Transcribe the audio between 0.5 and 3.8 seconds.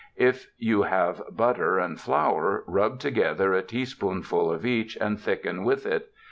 you have butter and flour, rub together a